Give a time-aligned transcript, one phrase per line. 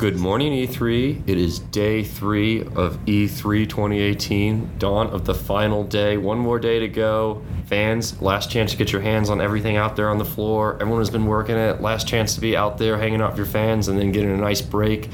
[0.00, 1.28] Good morning, E3.
[1.28, 6.16] It is day three of E3 2018, dawn of the final day.
[6.16, 7.42] One more day to go.
[7.66, 10.76] Fans, last chance to get your hands on everything out there on the floor.
[10.80, 11.82] Everyone has been working it.
[11.82, 14.38] Last chance to be out there hanging out with your fans and then getting a
[14.38, 15.10] nice break.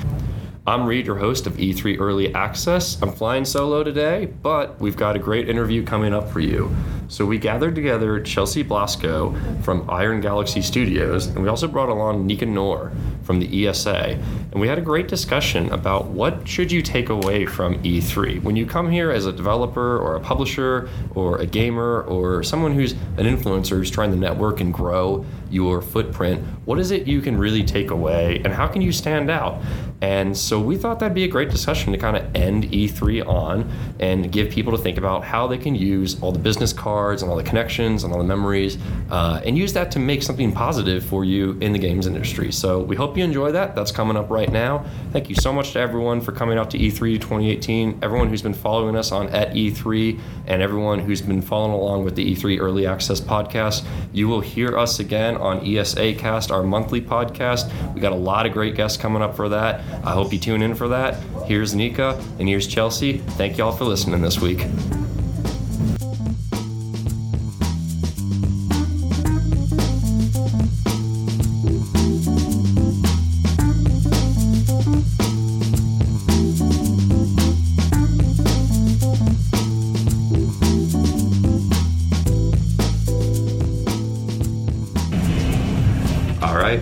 [0.68, 3.02] I'm Reed, your host of E3 Early Access.
[3.02, 6.72] I'm flying solo today, but we've got a great interview coming up for you.
[7.08, 12.26] So we gathered together Chelsea Blasco from Iron Galaxy Studios, and we also brought along
[12.26, 12.90] Nika Nour
[13.22, 14.18] from the ESA.
[14.50, 18.42] And we had a great discussion about what should you take away from E3.
[18.42, 22.74] When you come here as a developer or a publisher or a gamer or someone
[22.74, 27.20] who's an influencer who's trying to network and grow your footprint, what is it you
[27.20, 29.62] can really take away and how can you stand out?
[30.00, 33.70] And so we thought that'd be a great discussion to kind of end E3 on
[33.98, 37.30] and give people to think about how they can use all the business cards and
[37.30, 38.78] all the connections and all the memories
[39.10, 42.50] uh, and use that to make something positive for you in the games industry.
[42.50, 43.74] So we hope you enjoy that.
[43.74, 44.84] That's coming up right now.
[45.12, 48.54] Thank you so much to everyone for coming out to E3 2018, everyone who's been
[48.54, 52.86] following us on at E3, and everyone who's been following along with the E3 Early
[52.86, 53.84] Access podcast.
[54.12, 57.70] You will hear us again on ESA Cast, our monthly podcast.
[57.94, 59.80] We got a lot of great guests coming up for that.
[60.04, 61.22] I hope you tune in for that.
[61.46, 63.18] Here's Nika and here's Chelsea.
[63.18, 64.66] Thank y'all for listening this week.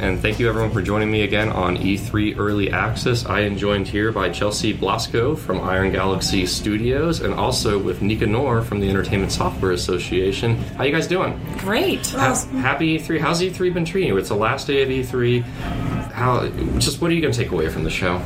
[0.00, 3.24] And thank you everyone for joining me again on E3 Early Access.
[3.26, 8.26] I am joined here by Chelsea Blasco from Iron Galaxy Studios and also with Nika
[8.26, 10.56] Nour from the Entertainment Software Association.
[10.76, 11.40] How you guys doing?
[11.58, 12.06] Great.
[12.08, 13.20] Ha- happy E3.
[13.20, 14.16] How's E3 been treating you?
[14.16, 15.42] It's the last day of E3.
[16.12, 16.46] How
[16.78, 18.18] just what are you going to take away from the show?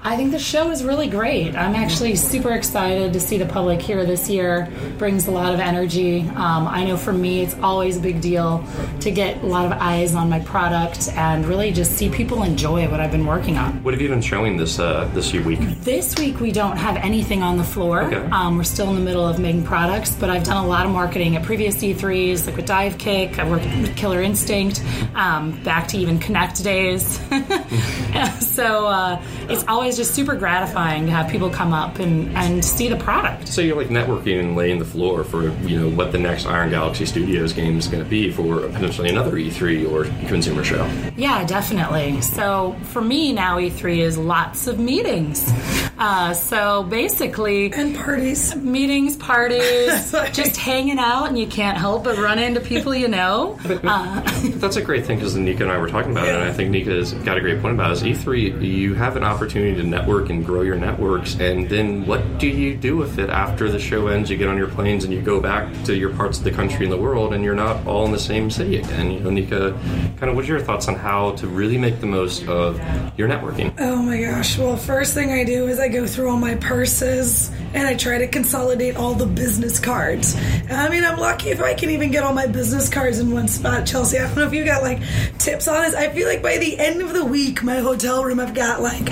[0.00, 1.56] I think the show is really great.
[1.56, 4.70] I'm actually super excited to see the public here this year.
[4.96, 6.20] Brings a lot of energy.
[6.20, 8.64] Um, I know for me, it's always a big deal
[9.00, 12.88] to get a lot of eyes on my product and really just see people enjoy
[12.88, 13.82] what I've been working on.
[13.82, 15.58] What have you been showing this uh, this week?
[15.80, 18.04] This week we don't have anything on the floor.
[18.04, 18.16] Okay.
[18.30, 20.92] Um, we're still in the middle of making products, but I've done a lot of
[20.92, 23.40] marketing at previous E3s, like with Divekick.
[23.40, 24.80] I worked with Killer Instinct,
[25.16, 27.18] um, back to even Kinect days.
[28.54, 32.88] so uh, it's always just super gratifying to have people come up and, and see
[32.88, 33.48] the product.
[33.48, 36.70] So you're like networking and laying the floor for you know what the next Iron
[36.70, 40.84] Galaxy Studios game is going to be for potentially another E3 or consumer show.
[41.16, 42.20] Yeah, definitely.
[42.20, 45.50] So for me now, E3 is lots of meetings.
[45.98, 52.16] Uh, so basically, and parties, meetings, parties, just hanging out, and you can't help but
[52.18, 53.58] run into people you know.
[53.64, 54.20] Uh,
[54.54, 56.70] That's a great thing because Nika and I were talking about it, and I think
[56.70, 58.06] Nika has got a great point about it.
[58.06, 62.38] Is E3, you have an opportunity to network and grow your networks, and then what
[62.38, 64.30] do you do with it after the show ends?
[64.30, 66.84] You get on your planes and you go back to your parts of the country
[66.84, 69.10] and the world, and you're not all in the same city again.
[69.10, 69.72] You know, Nika,
[70.18, 72.78] kind of what's your thoughts on how to really make the most of
[73.18, 73.74] your networking?
[73.78, 74.58] Oh my gosh.
[74.58, 78.18] Well, first thing I do is I go through all my purses and I try
[78.18, 80.34] to consolidate all the business cards.
[80.70, 83.48] I mean, I'm lucky if I can even get all my business cards in one
[83.48, 84.18] spot, Chelsea.
[84.18, 85.00] I don't know if you got like
[85.38, 85.94] tips on this.
[85.94, 89.04] I feel like by the end of the week, my hotel room, I've got like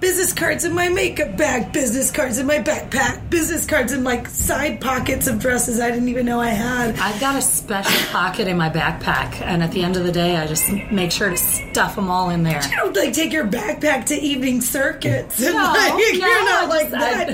[0.00, 4.28] business cards in my makeup bag, business cards in my backpack, business cards in like
[4.28, 6.98] side pockets of dresses I didn't even know I had.
[6.98, 10.36] I've got a special pocket in my backpack, and at the end of the day,
[10.36, 12.62] I just make sure to stuff them all in there.
[12.62, 15.42] You don't like take your backpack to evening circuits.
[15.42, 16.68] And, No, like, no, you're not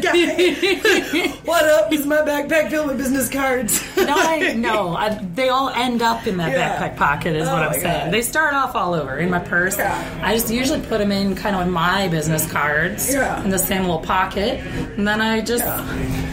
[0.02, 1.28] guy.
[1.44, 1.92] what up?
[1.92, 3.80] Is my backpack filled with business cards?
[3.96, 6.78] No, I, no, I, they all end up in that Yeah.
[6.78, 8.04] backpack pocket, is Oh what I'm saying.
[8.06, 8.12] God.
[8.12, 9.76] They start off all over in my purse.
[9.76, 10.20] Yeah.
[10.22, 13.42] I just usually put them in kind of in my business cards Yeah.
[13.44, 14.60] in the same little pocket,
[14.96, 15.64] and then I just,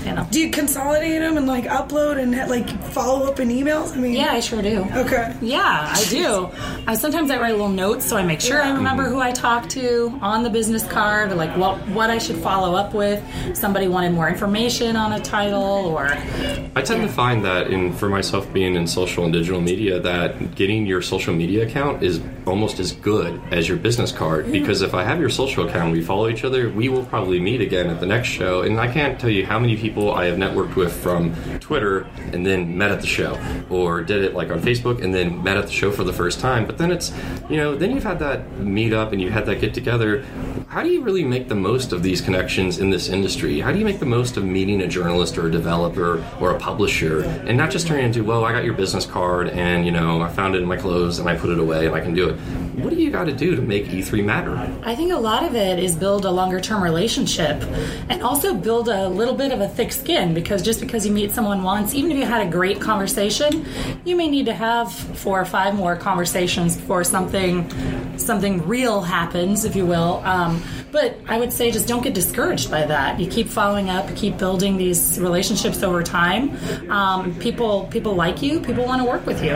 [0.05, 0.25] you know.
[0.31, 3.93] Do you consolidate them and like upload and like follow up in emails?
[3.93, 4.87] I mean, Yeah, I sure do.
[4.95, 5.35] Okay.
[5.41, 6.49] Yeah, I do.
[6.87, 9.13] I sometimes I write little notes so I make sure I remember mm-hmm.
[9.13, 12.75] who I talked to on the business card, or like what what I should follow
[12.75, 13.21] up with.
[13.57, 16.05] Somebody wanted more information on a title, or
[16.75, 20.53] I tend to find that in for myself being in social and digital media that
[20.53, 24.51] getting your social media account is almost as good as your business card.
[24.51, 27.59] Because if I have your social account we follow each other we will probably meet
[27.59, 28.61] again at the next show.
[28.61, 32.45] And I can't tell you how many people I have networked with from Twitter and
[32.45, 33.39] then met at the show
[33.71, 36.39] or did it like on Facebook and then met at the show for the first
[36.39, 36.67] time.
[36.67, 37.11] But then it's
[37.49, 40.23] you know then you've had that meet up and you had that get together
[40.77, 43.59] how do you really make the most of these connections in this industry?
[43.59, 46.59] How do you make the most of meeting a journalist or a developer or a
[46.59, 50.21] publisher and not just turn into, well, I got your business card and, you know,
[50.21, 52.29] I found it in my clothes and I put it away and I can do
[52.29, 52.39] it.
[52.77, 54.55] What do you got to do to make E3 matter?
[54.83, 57.63] I think a lot of it is build a longer term relationship
[58.07, 61.31] and also build a little bit of a thick skin because just because you meet
[61.31, 63.65] someone once, even if you had a great conversation,
[64.05, 67.67] you may need to have four or five more conversations before something
[68.19, 70.21] something real happens, if you will.
[70.23, 73.19] Um, but I would say just don't get discouraged by that.
[73.19, 76.55] You keep following up, keep building these relationships over time.
[76.91, 79.55] Um, people people like you, people want to work with you.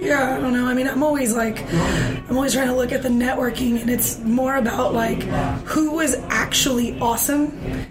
[0.00, 0.66] Yeah, I don't know.
[0.66, 4.18] I mean, I'm always like, I'm always trying to look at the networking, and it's
[4.20, 5.22] more about like
[5.64, 7.48] who was actually awesome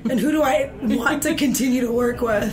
[0.10, 2.52] and who do I want to continue to work with.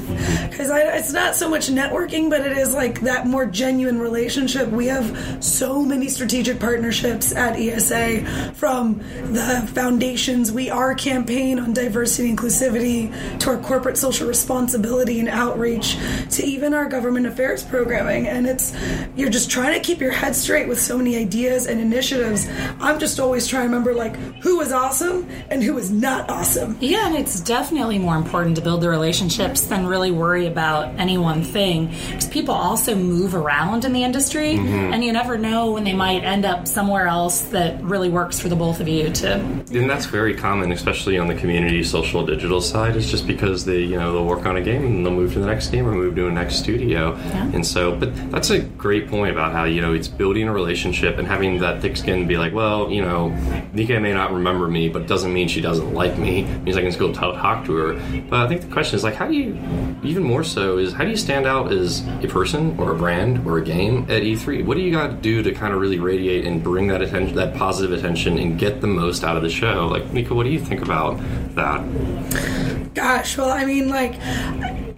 [0.51, 4.69] Because it's not so much networking, but it is like that more genuine relationship.
[4.69, 8.99] We have so many strategic partnerships at ESA from
[9.33, 15.29] the foundations We Are campaign on diversity and inclusivity to our corporate social responsibility and
[15.29, 15.97] outreach
[16.33, 18.27] to even our government affairs programming.
[18.27, 18.75] And it's,
[19.17, 22.49] you're just trying to keep your head straight with so many ideas and initiatives.
[22.81, 26.77] I'm just always trying to remember like who is awesome and who is not awesome.
[26.81, 31.19] Yeah, and it's definitely more important to build the relationships than really worry about any
[31.19, 31.87] one thing.
[31.87, 34.93] Because people also move around in the industry, mm-hmm.
[34.93, 38.49] and you never know when they might end up somewhere else that really works for
[38.49, 39.35] the both of you to.
[39.35, 42.97] And that's very common, especially on the community social digital side.
[42.97, 45.41] Is just because they you know they'll work on a game and they'll move to
[45.41, 47.51] the next game or move to a next studio, yeah.
[47.53, 47.95] and so.
[47.95, 51.59] But that's a great point about how you know it's building a relationship and having
[51.59, 52.27] that thick skin.
[52.27, 53.29] Be like, well, you know,
[53.75, 56.45] Nika may not remember me, but doesn't mean she doesn't like me.
[56.45, 58.23] It means I can still talk to her.
[58.31, 59.59] But I think the question is like, how do you,
[60.03, 63.47] even more so, is how do you stand out as a person or a brand
[63.47, 64.65] or a game at E3?
[64.65, 67.37] What do you got to do to kind of really radiate and bring that attention,
[67.37, 69.87] that positive attention, and get the most out of the show?
[69.89, 71.21] Like, Nika, what do you think about
[71.55, 72.95] that?
[72.95, 74.15] Gosh, well, I mean, like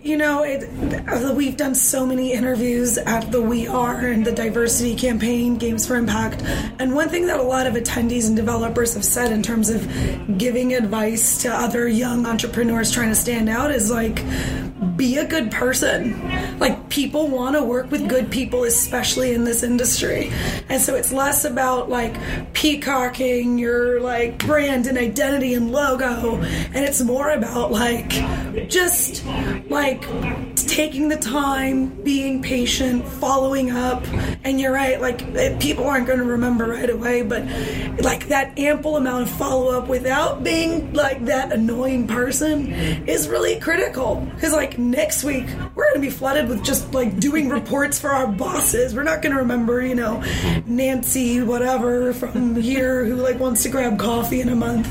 [0.03, 0.62] you know, it,
[1.09, 5.87] uh, we've done so many interviews at the We Are and the diversity campaign, Games
[5.87, 6.43] for Impact.
[6.79, 10.39] And one thing that a lot of attendees and developers have said in terms of
[10.39, 14.25] giving advice to other young entrepreneurs trying to stand out is like,
[14.97, 16.59] be a good person.
[16.61, 20.33] Like, people want to work with good people, especially in this industry.
[20.69, 22.17] And so it's less about like
[22.55, 28.09] peacocking your like brand and identity and logo, and it's more about like
[28.69, 29.25] just
[29.71, 30.03] like
[30.56, 34.05] taking the time, being patient, following up.
[34.43, 37.45] And you're right, like people aren't going to remember right away, but
[38.03, 42.73] like that ample amount of follow up without being like that annoying person
[43.06, 44.17] is really critical.
[44.35, 45.47] Because like next week,
[45.77, 48.94] we're going to be flooded with just like doing reports for our bosses.
[48.94, 50.23] We're not going to remember, you know,
[50.67, 54.88] Nancy, whatever from here who like wants to grab coffee in a month.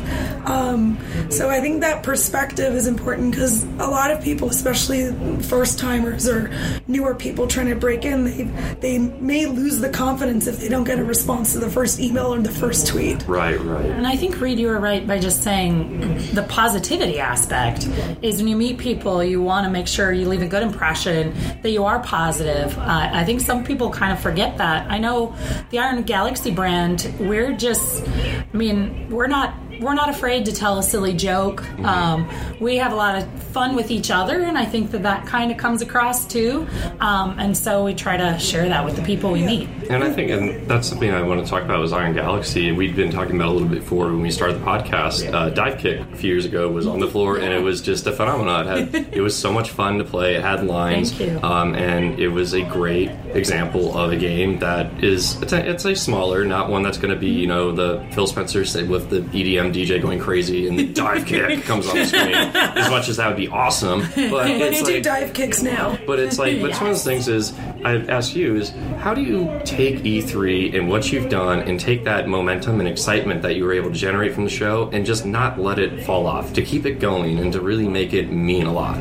[0.48, 0.98] Um,
[1.30, 5.12] so I think that perspective is important because a lot of people, especially
[5.44, 6.52] first timers or
[6.88, 8.44] newer people trying to break in, they
[8.80, 12.34] they may lose the confidence if they don't get a response to the first email
[12.34, 13.28] or the first tweet.
[13.28, 13.86] Right, right.
[13.86, 17.88] And I think Reed, you were right by just saying the positivity aspect
[18.22, 21.34] is when you meet people, you want to make sure you leave a good impression
[21.62, 22.78] that you are positive.
[22.78, 24.90] Uh, I think some people kind of forget that.
[24.92, 25.36] I know
[25.72, 30.80] the Iron Galaxy brand, we're just, I mean, we're not we're not afraid to tell
[30.80, 31.62] a silly joke.
[31.62, 31.86] Mm-hmm.
[31.86, 32.30] Um,
[32.60, 35.52] we have a lot of fun with each other, and I think that that kind
[35.52, 36.68] of comes across too.
[37.00, 39.70] Um, and so we try to share that with the people we meet.
[39.90, 42.70] And I think, and that's something I want to talk about was Iron Galaxy.
[42.70, 45.32] And we'd been talking about a little bit before when we started the podcast.
[45.34, 48.12] Uh, Divekick a few years ago was on the floor, and it was just a
[48.12, 48.68] phenomenon.
[48.68, 50.36] It, had, it was so much fun to play.
[50.36, 55.42] It had lines, um, and it was a great example of a game that is
[55.42, 58.28] it's a, it's a smaller, not one that's going to be you know the Phil
[58.28, 62.34] Spencer with the EDM DJ going crazy and the dive kick comes on the screen.
[62.34, 65.98] As much as that would be awesome, but it's like, do dive kicks now.
[66.06, 69.22] But it's like, but one of the things is I ask you is how do
[69.22, 73.64] you take E3 and what you've done and take that momentum and excitement that you
[73.64, 76.62] were able to generate from the show and just not let it fall off to
[76.62, 78.98] keep it going and to really make it mean a lot.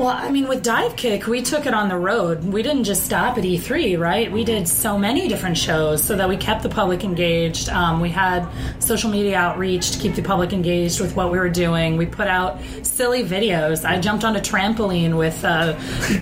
[0.00, 2.42] Well, I mean, with Divekick, we took it on the road.
[2.42, 4.32] We didn't just stop at E3, right?
[4.32, 7.68] We did so many different shows so that we kept the public engaged.
[7.68, 8.48] Um, we had
[8.78, 11.96] social media outreach to keep the public engaged with what we were doing.
[11.96, 13.84] We put out silly videos.
[13.84, 15.78] I jumped on a trampoline with, uh,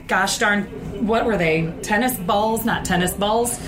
[0.06, 0.66] gosh darn
[1.06, 1.73] what were they?
[1.82, 3.61] Tennis balls, not tennis balls.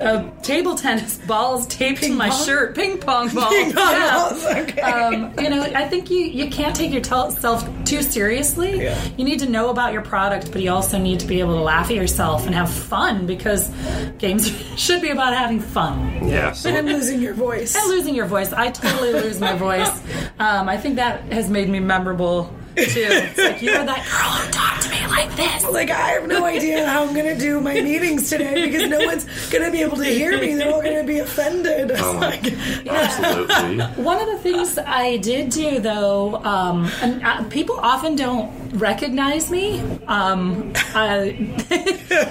[0.00, 2.46] uh, table tennis balls taped to my pong?
[2.46, 3.50] shirt, ping pong balls.
[3.50, 4.14] Ping pong yeah.
[4.14, 4.80] balls, okay.
[4.80, 8.82] Um, you know, I think you you can't take yourself too seriously.
[8.82, 9.00] Yeah.
[9.16, 11.62] You need to know about your product, but you also need to be able to
[11.62, 13.70] laugh at yourself and have fun because
[14.18, 16.26] games should be about having fun.
[16.26, 16.50] Yeah.
[16.50, 17.76] So and losing your voice.
[17.76, 18.52] And losing your voice.
[18.52, 19.88] I totally lose my voice.
[20.40, 22.44] Um, I think that has made me memorable
[22.76, 23.08] too.
[23.10, 25.64] It's like you're that girl who talked to me like this.
[25.78, 29.24] Like I have no idea how I'm gonna do my meetings today because no one's
[29.50, 30.54] gonna be able to hear me.
[30.54, 31.90] They're all gonna be offended.
[31.92, 32.12] It's Oh.
[32.20, 32.42] like,
[32.88, 33.84] absolutely.
[34.02, 39.50] One of the things I did do, though, um, and uh, people often don't recognize
[39.50, 39.80] me.
[40.08, 41.36] Um, I-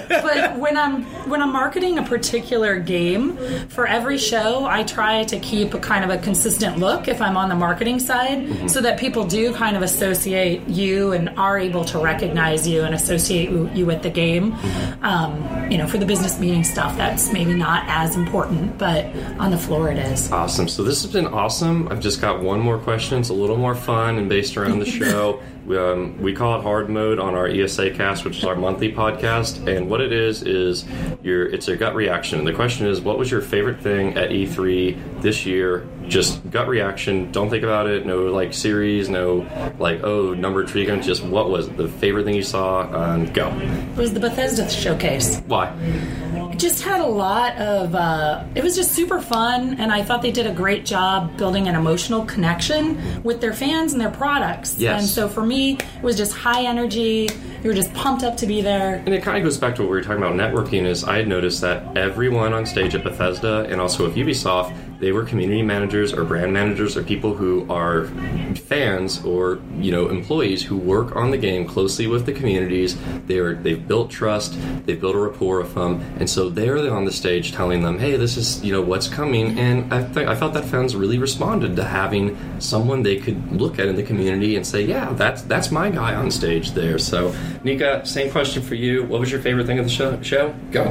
[0.08, 3.36] but when I'm when I'm marketing a particular game
[3.68, 7.36] for every show, I try to keep a kind of a consistent look if I'm
[7.36, 11.84] on the marketing side, so that people do kind of associate you and are able
[11.86, 14.56] to recognize you and associate you you with the game.
[15.02, 19.06] Um, you know, for the business meeting stuff, that's maybe not as important, but
[19.38, 20.30] on the floor it is.
[20.32, 20.68] Awesome.
[20.68, 21.88] So this has been awesome.
[21.88, 23.20] I've just got one more question.
[23.20, 25.40] It's a little more fun and based around the show.
[25.68, 28.90] We, um, we call it hard mode on our ESA cast, which is our monthly
[28.90, 29.66] podcast.
[29.68, 30.86] And what it is is
[31.22, 32.38] your it's a gut reaction.
[32.38, 35.86] And the question is, what was your favorite thing at E3 this year?
[36.08, 37.30] Just gut reaction.
[37.32, 38.06] Don't think about it.
[38.06, 39.10] No like series.
[39.10, 39.46] No
[39.78, 40.86] like oh number tree.
[40.86, 43.12] Just what was the favorite thing you saw?
[43.12, 43.48] And go.
[43.48, 45.40] It was the Bethesda showcase.
[45.46, 45.66] Why?
[46.58, 47.94] Just had a lot of.
[47.94, 51.68] Uh, it was just super fun, and I thought they did a great job building
[51.68, 54.76] an emotional connection with their fans and their products.
[54.76, 55.00] Yes.
[55.00, 57.28] And so for me, it was just high energy.
[57.62, 58.96] You were just pumped up to be there.
[58.96, 60.84] And it kind of goes back to what we were talking about networking.
[60.84, 65.12] Is I had noticed that everyone on stage at Bethesda and also at Ubisoft, they
[65.12, 68.06] were community managers or brand managers or people who are
[68.56, 72.96] fans or you know employees who work on the game closely with the communities.
[73.26, 77.04] They are they've built trust, they've built a rapport with them, and so they're on
[77.04, 80.34] the stage telling them, "Hey, this is you know what's coming." And I think I
[80.34, 84.56] felt that fans really responded to having someone they could look at in the community
[84.56, 88.74] and say, "Yeah, that's that's my guy on stage there." So, Nika, same question for
[88.74, 89.04] you.
[89.04, 90.20] What was your favorite thing of the show?
[90.22, 90.84] Show go.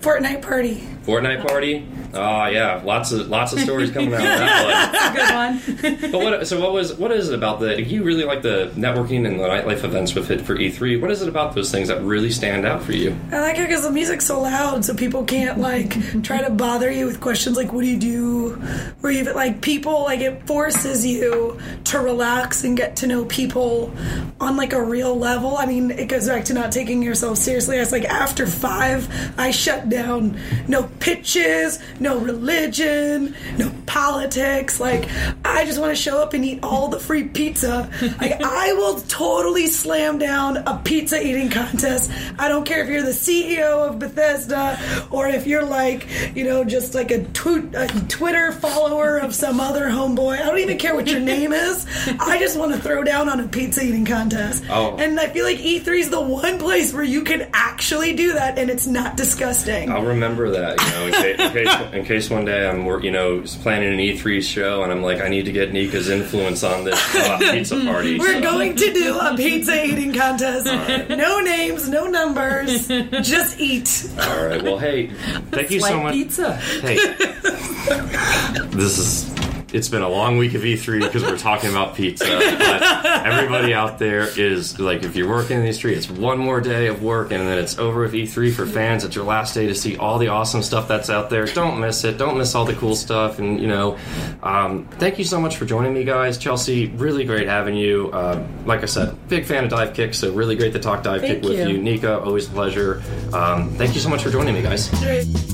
[0.00, 0.82] Fortnite party.
[1.04, 1.86] Fortnite party.
[2.12, 6.00] Ah, yeah, lots of lots of stories coming out of that Good one.
[6.02, 6.10] one.
[6.12, 6.46] But what?
[6.48, 6.94] So what was?
[6.94, 7.80] What is it about the?
[7.82, 11.00] You really like the networking and the nightlife events with it for E3.
[11.00, 13.16] What is it about those things that really stand out for you?
[13.30, 16.90] I like it because the music's so loud, so people can't like try to bother
[16.90, 18.62] you with questions like "What do you do?"
[19.02, 23.92] or even like people like it forces you to relax and get to know people
[24.40, 25.56] on like a real level.
[25.56, 27.76] I mean, it goes back to not taking yourself seriously.
[27.76, 30.38] I was like, after five, I shut down.
[30.66, 34.80] No pitches, no religion, no politics.
[34.80, 35.08] Like,
[35.44, 37.90] I just want to show up and eat all the free pizza.
[38.20, 42.10] Like, I will totally slam down a pizza eating contest.
[42.38, 44.78] I don't care if you're the CEO of Bethesda
[45.10, 49.60] or if you're like, you know, just like a, tw- a Twitter follower of some
[49.60, 50.40] other homeboy.
[50.40, 51.86] I don't even care what your name is.
[52.18, 54.64] I just want to throw down on a pizza eating contest.
[54.70, 54.96] Oh.
[54.96, 58.58] And I feel like E3 is the one place where you can actually do that
[58.58, 59.90] and it's not disgusting.
[59.90, 60.80] I'll remember that.
[60.80, 63.98] You know, in case, in case, in case one day I'm, you know, planning an
[63.98, 67.80] E3 show and I'm like, I need to get Nika's influence on this uh, pizza
[67.84, 68.18] party.
[68.18, 70.66] We're so- going to do a pizza eating contest.
[70.66, 74.08] No names, no numbers, just eat.
[74.20, 74.62] All right.
[74.62, 75.08] Well, hey,
[75.50, 76.14] thank you so much.
[76.14, 76.56] pizza.
[76.56, 76.96] Hey,
[78.70, 79.29] this is.
[79.72, 82.24] It's been a long week of E3 because we're talking about pizza.
[82.24, 82.82] But
[83.26, 86.88] everybody out there is like, if you're working in the E3, it's one more day
[86.88, 89.04] of work, and then it's over with E3 for fans.
[89.04, 91.46] It's your last day to see all the awesome stuff that's out there.
[91.46, 92.18] Don't miss it.
[92.18, 93.38] Don't miss all the cool stuff.
[93.38, 93.96] And you know,
[94.42, 96.36] um, thank you so much for joining me, guys.
[96.38, 98.10] Chelsea, really great having you.
[98.12, 101.42] Uh, like I said, big fan of Divekick, so really great to talk dive Thank
[101.42, 101.76] kick with you.
[101.76, 102.20] you, Nika.
[102.20, 103.02] Always a pleasure.
[103.32, 105.49] Um, thank you so much for joining me, guys.